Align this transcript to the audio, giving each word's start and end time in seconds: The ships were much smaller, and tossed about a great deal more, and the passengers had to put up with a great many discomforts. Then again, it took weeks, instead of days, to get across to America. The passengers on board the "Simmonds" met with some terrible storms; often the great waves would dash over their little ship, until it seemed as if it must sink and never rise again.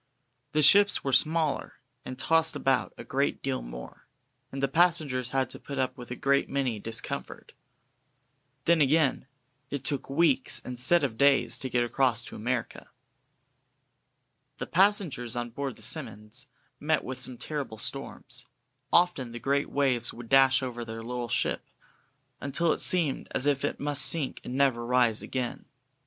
The 0.53 0.63
ships 0.63 1.03
were 1.03 1.09
much 1.11 1.17
smaller, 1.19 1.73
and 2.03 2.17
tossed 2.17 2.55
about 2.55 2.91
a 2.97 3.03
great 3.03 3.43
deal 3.43 3.61
more, 3.61 4.07
and 4.51 4.63
the 4.63 4.67
passengers 4.67 5.29
had 5.29 5.47
to 5.51 5.59
put 5.59 5.77
up 5.77 5.95
with 5.95 6.09
a 6.09 6.15
great 6.15 6.49
many 6.49 6.79
discomforts. 6.79 7.53
Then 8.65 8.81
again, 8.81 9.27
it 9.69 9.83
took 9.83 10.09
weeks, 10.09 10.57
instead 10.65 11.03
of 11.03 11.19
days, 11.19 11.59
to 11.59 11.69
get 11.69 11.83
across 11.83 12.23
to 12.23 12.35
America. 12.35 12.89
The 14.57 14.65
passengers 14.65 15.35
on 15.35 15.51
board 15.51 15.75
the 15.75 15.83
"Simmonds" 15.83 16.47
met 16.79 17.03
with 17.03 17.19
some 17.19 17.37
terrible 17.37 17.77
storms; 17.77 18.47
often 18.91 19.33
the 19.33 19.39
great 19.39 19.69
waves 19.69 20.11
would 20.11 20.29
dash 20.29 20.63
over 20.63 20.83
their 20.83 21.03
little 21.03 21.29
ship, 21.29 21.63
until 22.39 22.73
it 22.73 22.81
seemed 22.81 23.27
as 23.35 23.45
if 23.45 23.63
it 23.63 23.79
must 23.79 24.01
sink 24.03 24.41
and 24.43 24.55
never 24.55 24.83
rise 24.83 25.21
again. 25.21 25.65